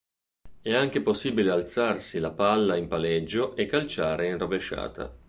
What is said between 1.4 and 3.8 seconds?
alzarsi la palla in palleggio e